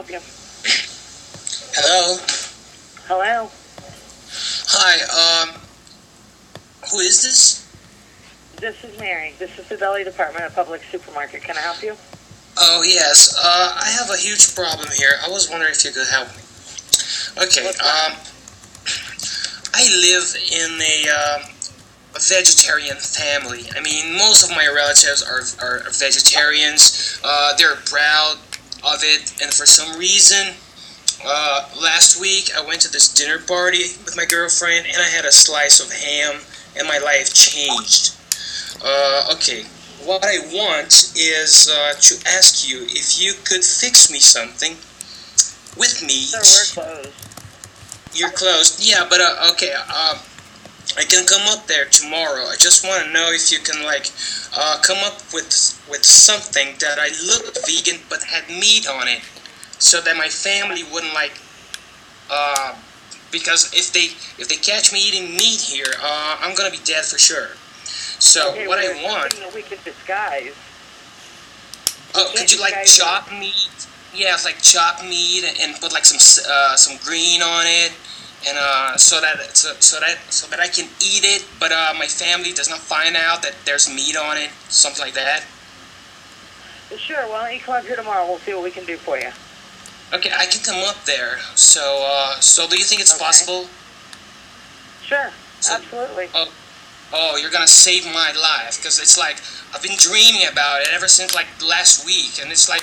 [0.00, 0.20] help you?
[1.76, 2.16] Hello.
[3.04, 3.50] Hello?
[4.72, 4.96] Hi.
[5.12, 5.60] Um.
[6.90, 7.68] Who is this?
[8.56, 9.34] This is Mary.
[9.38, 11.42] This is the Deli Department of Publix Supermarket.
[11.42, 11.94] Can I help you?
[12.58, 13.36] Oh yes.
[13.36, 15.12] Uh, I have a huge problem here.
[15.22, 16.42] I was wondering if you could help me.
[17.44, 17.68] Okay.
[17.68, 18.16] Um.
[19.74, 20.96] I live in a.
[21.12, 21.50] Um,
[22.12, 23.70] a vegetarian family.
[23.76, 27.20] I mean, most of my relatives are, are vegetarians.
[27.22, 28.36] Uh, they're proud
[28.84, 30.54] of it, and for some reason,
[31.24, 35.24] uh, last week I went to this dinner party with my girlfriend, and I had
[35.24, 36.40] a slice of ham,
[36.76, 38.16] and my life changed.
[38.82, 39.64] Uh, okay,
[40.04, 44.72] what I want is uh, to ask you if you could fix me something
[45.76, 46.32] with meat.
[46.32, 47.10] Sir, we're closed.
[48.14, 48.86] You're closed.
[48.86, 49.74] Yeah, but uh, okay.
[50.96, 52.46] I can come up there tomorrow.
[52.46, 54.10] I just want to know if you can like
[54.56, 59.22] uh, come up with with something that I looked vegan but had meat on it,
[59.78, 61.32] so that my family wouldn't like.
[62.30, 62.76] Uh,
[63.30, 64.10] because if they
[64.42, 67.50] if they catch me eating meat here, uh, I'm gonna be dead for sure.
[67.84, 69.36] So okay, what well, I want.
[69.36, 70.54] that we could disguise.
[72.14, 73.70] Oh, could you like chop meat?
[74.12, 77.92] Yeah, it's like chop meat and, and put like some uh, some green on it,
[78.48, 81.92] and uh, so that so, so that so that I can eat it, but uh,
[81.98, 85.44] my family does not find out that there's meat on it, something like that.
[86.98, 88.26] Sure, why don't you come up here tomorrow?
[88.26, 89.30] We'll see what we can do for you.
[90.12, 91.38] Okay, I can come up there.
[91.54, 93.24] So uh, so do you think it's Okay.
[93.24, 93.66] possible?
[95.04, 95.30] Sure,
[95.60, 96.28] So- absolutely.
[97.12, 99.36] Oh, you're gonna save my life because it's like
[99.74, 102.82] I've been dreaming about it ever since like last week, and it's like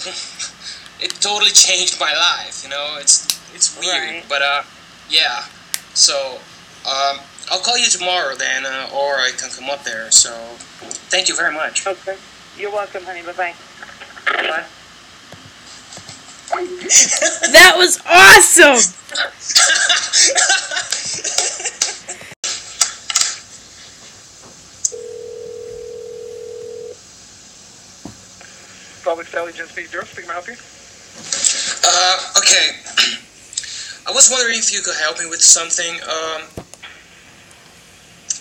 [1.00, 2.62] it totally changed my life.
[2.62, 4.24] You know, it's it's weird, Right.
[4.28, 4.62] but uh,
[5.08, 5.44] yeah.
[5.94, 6.38] So
[6.86, 7.18] um,
[7.50, 10.10] I'll call you tomorrow then, uh, or I can come up there.
[10.10, 10.30] So
[11.10, 11.86] thank you very much.
[11.86, 12.16] Okay.
[12.56, 13.22] You're welcome, honey.
[13.22, 13.54] Bye-bye.
[14.26, 14.64] Bye.
[17.52, 18.80] That was awesome!
[29.04, 30.56] Public Intelligence Speak Bureau, speaking, may I help you?
[31.82, 32.76] Uh, okay.
[34.10, 35.94] I was wondering if you could help me with something.
[36.02, 36.42] Um,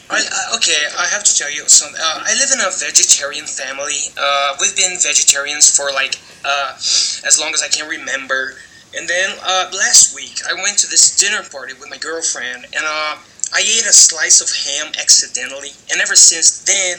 [0.09, 2.01] I, I okay, I have to tell you something.
[2.01, 4.09] Uh, I live in a vegetarian family.
[4.17, 8.57] Uh, we've been vegetarians for like uh, as long as I can remember.
[8.97, 12.81] And then uh, last week, I went to this dinner party with my girlfriend, and
[12.81, 13.21] uh,
[13.53, 15.77] I ate a slice of ham accidentally.
[15.91, 16.97] And ever since then,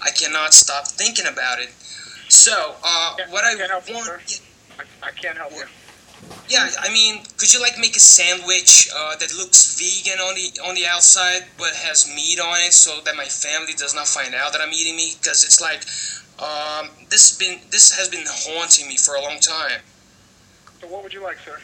[0.00, 1.70] I cannot stop thinking about it.
[2.28, 4.40] So, uh, what I can't help you, want.
[4.78, 5.64] I, I can't help you.
[6.48, 10.60] Yeah, I mean, could you like make a sandwich uh, that looks vegan on the
[10.68, 14.34] on the outside but has meat on it, so that my family does not find
[14.34, 15.16] out that I'm eating meat?
[15.20, 15.82] Because it's like
[16.42, 19.80] um, this has been this has been haunting me for a long time.
[20.80, 21.58] So what would you like, sir?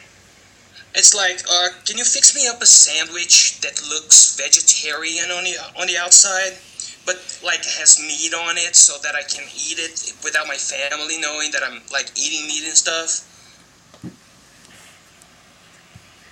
[0.95, 5.55] It's like, uh, can you fix me up a sandwich that looks vegetarian on the
[5.79, 6.57] on the outside,
[7.05, 11.19] but like has meat on it, so that I can eat it without my family
[11.19, 13.25] knowing that I'm like eating meat and stuff?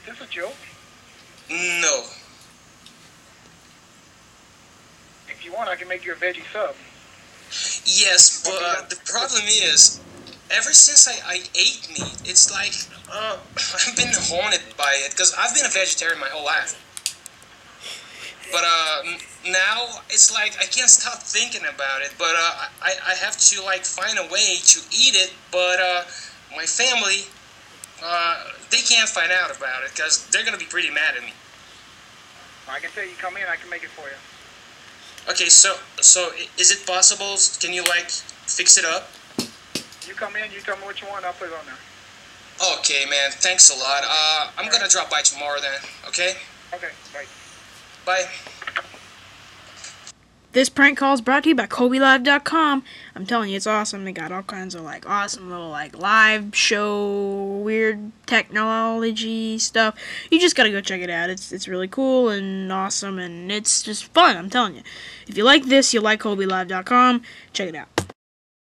[0.07, 0.55] Is this a joke?
[1.49, 2.03] No.
[5.29, 6.75] If you want, I can make you a veggie sub.
[7.85, 10.01] Yes, but uh, the problem is,
[10.51, 12.73] ever since I, I ate meat, it's like
[13.11, 13.37] uh,
[13.87, 16.83] I've been haunted by it because I've been a vegetarian my whole life.
[18.51, 19.03] But uh,
[19.51, 22.13] now it's like I can't stop thinking about it.
[22.17, 25.33] But uh, I, I have to like find a way to eat it.
[25.51, 26.03] But uh,
[26.55, 27.27] my family,
[28.03, 31.33] uh, they can't find out about it because they're gonna be pretty mad at me.
[32.69, 34.17] I can tell you, come in, I can make it for you.
[35.31, 37.35] Okay, so so is it possible?
[37.59, 39.09] Can you like fix it up?
[40.07, 41.75] You come in, you tell me what you want, I'll put it on there.
[42.79, 43.31] Okay, man.
[43.31, 44.03] Thanks a lot.
[44.03, 45.79] Uh, I'm gonna drop by tomorrow then.
[46.07, 46.33] Okay.
[46.73, 47.25] Okay, bye.
[48.05, 48.25] Bye.
[50.57, 52.83] This prank call is brought to you by KobeLive.com.
[53.13, 54.05] I'm telling you, it's awesome.
[54.05, 59.93] They got all kinds of like awesome little like live show, weird technology stuff.
[60.31, 61.29] You just gotta go check it out.
[61.29, 64.35] It's it's really cool and awesome, and it's just fun.
[64.35, 64.81] I'm telling you.
[65.27, 67.21] If you like this, you'll like KobeLive.com.
[67.53, 67.96] Check it out.